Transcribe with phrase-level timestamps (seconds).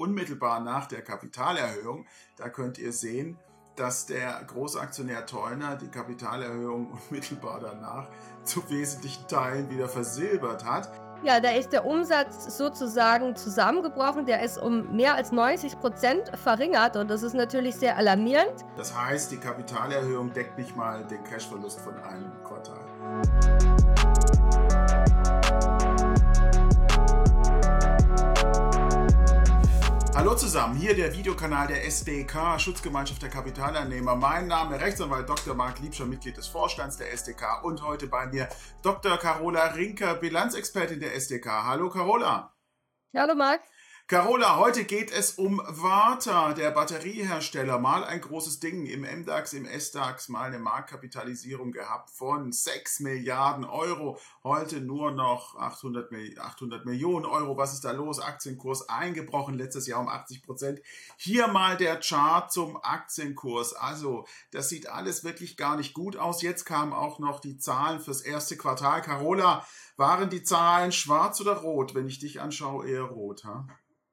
[0.00, 2.06] unmittelbar nach der Kapitalerhöhung.
[2.36, 3.38] Da könnt ihr sehen,
[3.76, 8.08] dass der Großaktionär Teuner die Kapitalerhöhung unmittelbar danach
[8.44, 10.90] zu wesentlichen Teilen wieder versilbert hat.
[11.22, 14.24] Ja, da ist der Umsatz sozusagen zusammengebrochen.
[14.24, 18.64] Der ist um mehr als 90 Prozent verringert und das ist natürlich sehr alarmierend.
[18.78, 22.80] Das heißt, die Kapitalerhöhung deckt nicht mal den Cashverlust von einem Quartal.
[30.12, 34.16] Hallo zusammen, hier der Videokanal der SDK, Schutzgemeinschaft der Kapitaleinnehmer.
[34.16, 35.54] Mein Name Rechtsanwalt Dr.
[35.54, 38.48] Marc Liebscher, Mitglied des Vorstands der SDK und heute bei mir
[38.82, 39.16] Dr.
[39.16, 41.46] Carola Rinker, Bilanzexpertin der SDK.
[41.64, 42.52] Hallo Carola.
[43.16, 43.60] Hallo Marc.
[44.10, 47.78] Carola, heute geht es um Warta, der Batteriehersteller.
[47.78, 53.64] Mal ein großes Ding im MDAX, im SDAX, mal eine Marktkapitalisierung gehabt von 6 Milliarden
[53.64, 54.18] Euro.
[54.42, 56.10] Heute nur noch 800,
[56.40, 57.56] 800 Millionen Euro.
[57.56, 58.18] Was ist da los?
[58.18, 60.80] Aktienkurs eingebrochen, letztes Jahr um 80 Prozent.
[61.16, 63.74] Hier mal der Chart zum Aktienkurs.
[63.74, 66.42] Also, das sieht alles wirklich gar nicht gut aus.
[66.42, 69.02] Jetzt kamen auch noch die Zahlen fürs erste Quartal.
[69.02, 69.64] Carola,
[69.96, 71.94] waren die Zahlen schwarz oder rot?
[71.94, 73.68] Wenn ich dich anschaue, eher rot, ha?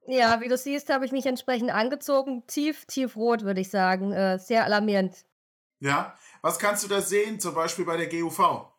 [0.08, 2.48] Ja, wie du siehst, habe ich mich entsprechend angezogen.
[2.48, 4.14] Tief, tiefrot, würde ich sagen.
[4.14, 5.26] Äh, sehr alarmierend.
[5.80, 8.72] Ja, was kannst du da sehen, zum Beispiel bei der GUV?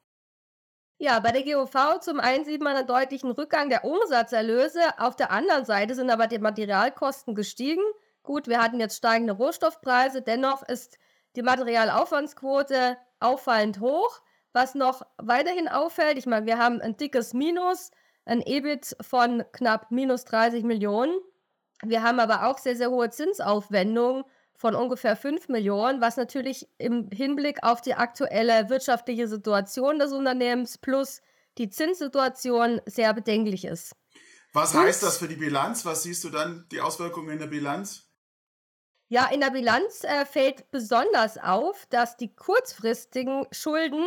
[0.97, 4.81] Ja, bei der GUV zum einen sieht man einen deutlichen Rückgang der Umsatzerlöse.
[4.99, 7.83] Auf der anderen Seite sind aber die Materialkosten gestiegen.
[8.23, 10.99] Gut, wir hatten jetzt steigende Rohstoffpreise, dennoch ist
[11.37, 14.23] die Materialaufwandsquote auffallend hoch.
[14.53, 17.91] Was noch weiterhin auffällt, ich meine, wir haben ein dickes Minus
[18.29, 21.19] ein EBIT von knapp minus 30 Millionen.
[21.83, 27.09] Wir haben aber auch sehr, sehr hohe Zinsaufwendungen von ungefähr 5 Millionen, was natürlich im
[27.11, 31.23] Hinblick auf die aktuelle wirtschaftliche Situation des Unternehmens plus
[31.59, 33.95] die Zinssituation sehr bedenklich ist.
[34.53, 35.85] Was Und, heißt das für die Bilanz?
[35.85, 38.11] Was siehst du dann, die Auswirkungen in der Bilanz?
[39.09, 44.05] Ja, in der Bilanz äh, fällt besonders auf, dass die kurzfristigen Schulden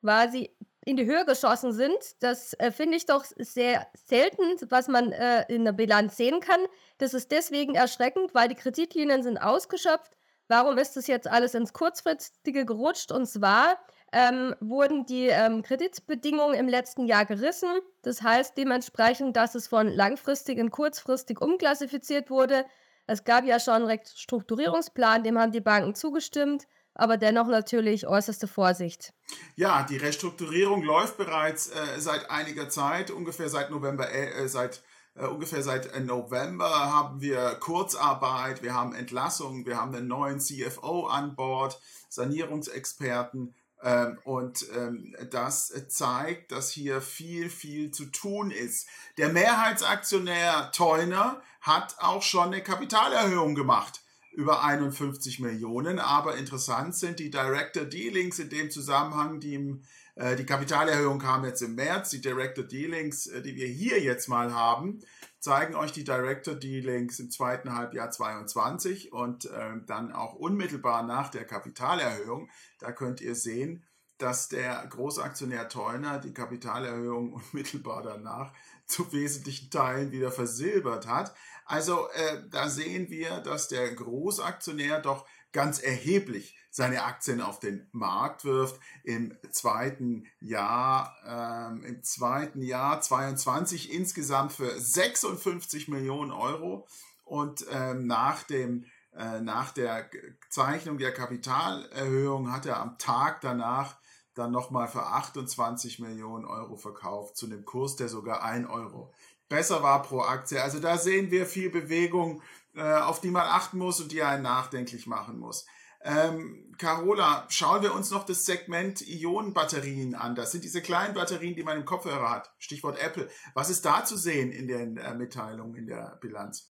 [0.00, 0.54] quasi
[0.86, 1.98] in die Höhe geschossen sind.
[2.20, 6.60] Das äh, finde ich doch sehr selten, was man äh, in der Bilanz sehen kann.
[6.98, 10.12] Das ist deswegen erschreckend, weil die Kreditlinien sind ausgeschöpft.
[10.46, 13.10] Warum ist das jetzt alles ins Kurzfristige gerutscht?
[13.10, 13.78] Und zwar
[14.12, 17.80] ähm, wurden die ähm, Kreditbedingungen im letzten Jahr gerissen.
[18.02, 22.64] Das heißt dementsprechend, dass es von langfristig in kurzfristig umklassifiziert wurde.
[23.08, 28.48] Es gab ja schon einen Restrukturierungsplan, dem haben die Banken zugestimmt aber dennoch natürlich äußerste
[28.48, 29.12] Vorsicht.
[29.54, 34.82] Ja, die Restrukturierung läuft bereits äh, seit einiger Zeit, ungefähr seit November, äh, äh seit
[35.14, 40.40] äh, ungefähr seit äh, November haben wir Kurzarbeit, wir haben Entlassungen, wir haben einen neuen
[40.40, 43.54] CFO an Bord, Sanierungsexperten.
[43.82, 48.88] Ähm, und ähm, das zeigt, dass hier viel, viel zu tun ist.
[49.18, 54.00] Der Mehrheitsaktionär Teuner hat auch schon eine Kapitalerhöhung gemacht
[54.36, 55.98] über 51 Millionen.
[55.98, 59.82] Aber interessant sind die Director Dealings in dem Zusammenhang, die im,
[60.14, 62.10] äh, die Kapitalerhöhung kam jetzt im März.
[62.10, 65.00] Die Director Dealings, äh, die wir hier jetzt mal haben,
[65.40, 71.30] zeigen euch die Director Dealings im zweiten Halbjahr 22 und äh, dann auch unmittelbar nach
[71.30, 72.50] der Kapitalerhöhung.
[72.78, 73.84] Da könnt ihr sehen,
[74.18, 78.52] dass der Großaktionär Teuner die Kapitalerhöhung unmittelbar danach
[78.86, 81.34] zu wesentlichen Teilen wieder versilbert hat.
[81.64, 87.88] Also äh, da sehen wir, dass der Großaktionär doch ganz erheblich seine Aktien auf den
[87.92, 88.78] Markt wirft.
[89.02, 96.86] Im zweiten Jahr, ähm, im zweiten Jahr 22 insgesamt für 56 Millionen Euro
[97.24, 98.84] und ähm, nach dem
[99.16, 100.10] äh, nach der
[100.50, 103.96] Zeichnung der Kapitalerhöhung hat er am Tag danach
[104.36, 109.12] dann nochmal für 28 Millionen Euro verkauft, zu einem Kurs, der sogar 1 Euro
[109.48, 110.62] besser war pro Aktie.
[110.62, 112.42] Also da sehen wir viel Bewegung,
[112.74, 115.66] äh, auf die man achten muss und die einen nachdenklich machen muss.
[116.02, 120.34] Ähm, Carola, schauen wir uns noch das Segment Ionenbatterien an.
[120.34, 122.52] Das sind diese kleinen Batterien, die man im Kopfhörer hat.
[122.58, 123.28] Stichwort Apple.
[123.54, 126.75] Was ist da zu sehen in den äh, Mitteilungen, in der Bilanz?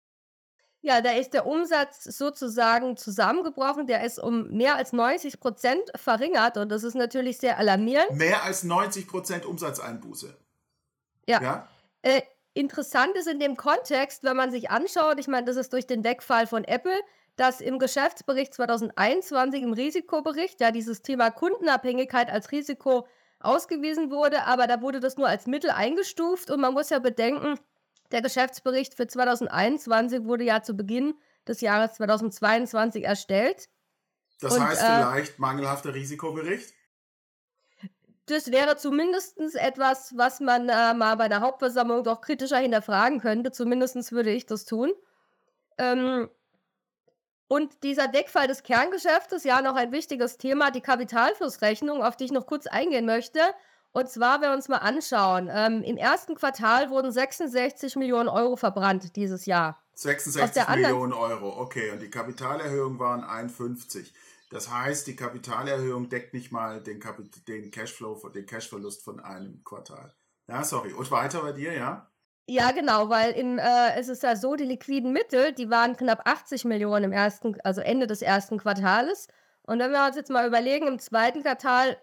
[0.87, 3.88] Ja, da ist der Umsatz sozusagen zusammengebrochen.
[3.88, 8.12] Der ist um mehr als 90 Prozent verringert und das ist natürlich sehr alarmierend.
[8.12, 10.38] Mehr als 90 Prozent Umsatzeinbuße.
[11.27, 11.43] Ja.
[11.43, 11.69] ja?
[12.03, 12.23] Äh,
[12.55, 16.05] interessant ist in dem Kontext, wenn man sich anschaut, ich meine, das ist durch den
[16.05, 17.00] Wegfall von Apple,
[17.35, 23.09] dass im Geschäftsbericht 2021 im Risikobericht ja dieses Thema Kundenabhängigkeit als Risiko
[23.41, 27.59] ausgewiesen wurde, aber da wurde das nur als Mittel eingestuft und man muss ja bedenken,
[28.12, 31.14] der Geschäftsbericht für 2021 wurde ja zu Beginn
[31.47, 33.69] des Jahres 2022 erstellt.
[34.41, 36.75] Das und, heißt äh, vielleicht mangelhafter Risikobericht?
[38.26, 43.53] Das wäre zumindest etwas, was man äh, mal bei der Hauptversammlung doch kritischer hinterfragen könnte.
[43.53, 44.93] Zumindest würde ich das tun.
[45.79, 46.29] Ähm,
[47.49, 52.32] und dieser Deckfall des Kerngeschäftes, ja, noch ein wichtiges Thema, die Kapitalflussrechnung, auf die ich
[52.32, 53.41] noch kurz eingehen möchte.
[53.96, 58.56] Und zwar, wenn wir uns mal anschauen, ähm, im ersten Quartal wurden 66 Millionen Euro
[58.56, 59.82] verbrannt dieses Jahr.
[59.94, 61.93] 66 Millionen Euro, okay.
[61.93, 64.12] Und die Kapitalerhöhung waren 51.
[64.50, 69.64] Das heißt, die Kapitalerhöhung deckt nicht mal den, Kapit den Cashflow, den Cashverlust von einem
[69.64, 70.14] Quartal.
[70.46, 70.93] Ja, sorry.
[70.93, 72.10] Und weiter bei dir, ja?
[72.44, 76.20] Ja, genau, weil im, äh, es ist ja so, die liquiden Mittel, die waren knapp
[76.28, 79.28] 80 Millionen im ersten, also Ende des ersten Quartales.
[79.62, 81.96] Und wenn wir uns jetzt mal überlegen, im zweiten Quartal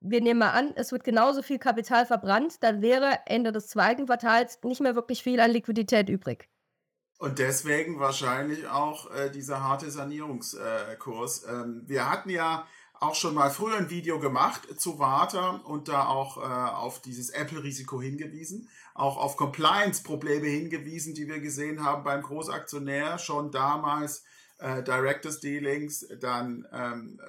[0.00, 4.06] wir nehmen mal an, es wird genauso viel Kapital verbrannt, dann wäre Ende des zweiten
[4.06, 6.48] Quartals nicht mehr wirklich viel an Liquidität übrig.
[7.18, 11.42] Und deswegen wahrscheinlich auch äh, dieser harte Sanierungskurs.
[11.44, 12.64] Äh, ähm, wir hatten ja
[13.00, 17.30] auch schon mal früher ein Video gemacht zu Warta und da auch äh, auf dieses
[17.30, 24.24] Apple-Risiko hingewiesen, auch auf Compliance-Probleme hingewiesen, die wir gesehen haben beim Großaktionär schon damals.
[24.58, 27.20] Äh, Directors Dealings, dann ähm,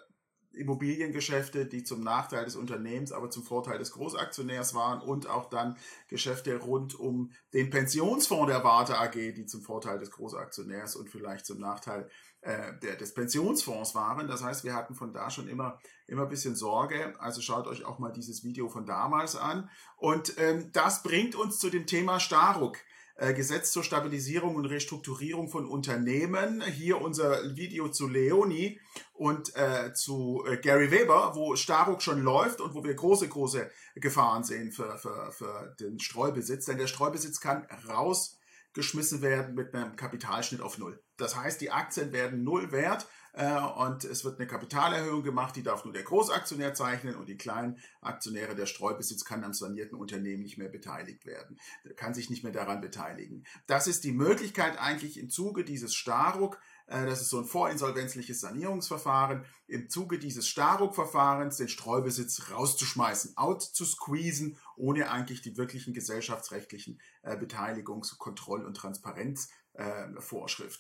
[0.54, 5.78] Immobiliengeschäfte, die zum Nachteil des Unternehmens, aber zum Vorteil des Großaktionärs waren und auch dann
[6.08, 11.46] Geschäfte rund um den Pensionsfonds der Warte AG, die zum Vorteil des Großaktionärs und vielleicht
[11.46, 12.10] zum Nachteil
[12.42, 14.28] äh, der, des Pensionsfonds waren.
[14.28, 17.14] Das heißt, wir hatten von da schon immer, immer ein bisschen Sorge.
[17.20, 19.70] Also schaut euch auch mal dieses Video von damals an.
[19.98, 22.78] Und ähm, das bringt uns zu dem Thema Staruk.
[23.20, 26.62] Äh, Gesetz zur Stabilisierung und Restrukturierung von Unternehmen.
[26.62, 28.80] Hier unser Video zu Leoni
[29.14, 33.70] und äh, zu äh, Gary Weber, wo Staruk schon läuft und wo wir große, große
[33.96, 36.66] Gefahren sehen für, für, für den Streubesitz.
[36.66, 41.04] Denn der Streubesitz kann rausgeschmissen werden mit einem Kapitalschnitt auf Null.
[41.18, 45.64] Das heißt, die Aktien werden null wert äh, und es wird eine Kapitalerhöhung gemacht, die
[45.64, 50.44] darf nur der Großaktionär zeichnen und die kleinen Aktionäre, der Streubesitz kann am sanierten Unternehmen
[50.44, 51.60] nicht mehr beteiligt werden,
[51.96, 53.46] kann sich nicht mehr daran beteiligen.
[53.68, 58.42] Das ist die Möglichkeit eigentlich im Zuge dieses Staruk, äh, das ist so ein vorinsolvenzliches
[58.42, 65.94] Sanierungsverfahren, im Zuge dieses Staruk-Verfahrens den Streubesitz rauszuschmeißen, out zu squeezen, ohne eigentlich die wirklichen
[65.94, 70.08] gesellschaftsrechtlichen äh, Beteiligungs-, Kontroll- und Transparenz äh,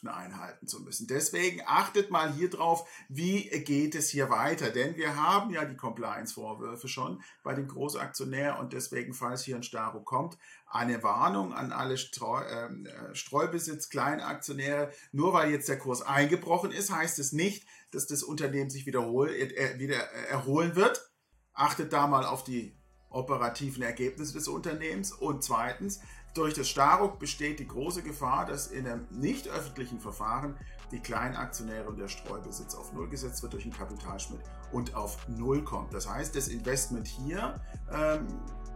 [0.07, 1.07] einhalten zu müssen.
[1.07, 5.77] Deswegen achtet mal hier drauf, wie geht es hier weiter, denn wir haben ja die
[5.77, 10.37] Compliance-Vorwürfe schon bei dem Großaktionär und deswegen, falls hier ein Staro kommt,
[10.67, 14.91] eine Warnung an alle Streu, ähm, äh, Streubesitz, Kleinaktionäre.
[15.11, 19.29] Nur weil jetzt der Kurs eingebrochen ist, heißt es nicht, dass das Unternehmen sich wiederhol,
[19.29, 21.09] äh, wieder erholen wird.
[21.53, 22.78] Achtet da mal auf die
[23.09, 25.11] operativen Ergebnisse des Unternehmens.
[25.11, 25.99] Und zweitens,
[26.33, 30.55] durch das Staruk besteht die große Gefahr, dass in einem nicht öffentlichen Verfahren
[30.91, 34.41] die Kleinaktionäre und der Streubesitz auf Null gesetzt wird durch einen Kapitalschmidt
[34.71, 35.93] und auf Null kommt.
[35.93, 37.59] Das heißt, das Investment hier
[37.91, 38.27] ähm,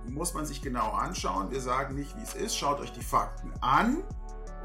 [0.08, 1.52] muss man sich genau anschauen.
[1.52, 2.58] Wir sagen nicht, wie es ist.
[2.58, 4.04] Schaut euch die Fakten an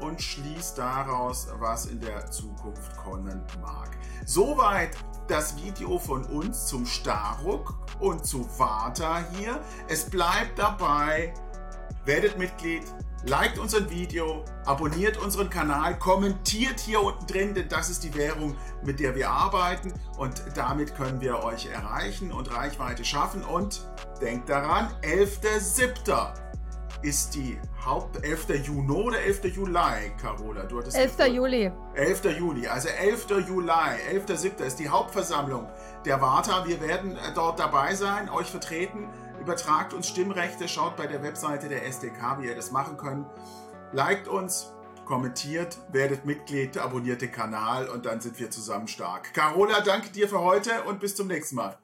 [0.01, 3.97] und schließt daraus, was in der Zukunft kommen mag.
[4.25, 4.97] Soweit
[5.27, 9.59] das Video von uns zum Staruk und zu Vata hier.
[9.87, 11.33] Es bleibt dabei,
[12.03, 12.83] werdet Mitglied,
[13.25, 18.55] liked unser Video, abonniert unseren Kanal, kommentiert hier unten drin, denn das ist die Währung,
[18.83, 23.87] mit der wir arbeiten und damit können wir euch erreichen und Reichweite schaffen und
[24.21, 26.48] denkt daran, 11.07.
[27.01, 28.65] ist die Haupt 11.
[28.65, 29.45] Juni oder 11.
[29.55, 30.63] Juli, Carola?
[30.63, 31.27] Du hattest 11.
[31.27, 31.71] Juli.
[31.95, 32.37] 11.
[32.37, 33.27] Juli, also 11.
[33.47, 34.63] Juli, 11.07.
[34.63, 35.67] ist die Hauptversammlung
[36.05, 36.65] der Warta.
[36.67, 39.07] Wir werden äh, dort dabei sein, euch vertreten
[39.39, 43.25] übertragt uns Stimmrechte, schaut bei der Webseite der SDK, wie ihr das machen könnt.
[43.93, 44.73] Liked uns,
[45.05, 49.33] kommentiert, werdet Mitglied, abonniert den Kanal und dann sind wir zusammen stark.
[49.33, 51.77] Carola, danke dir für heute und bis zum nächsten Mal.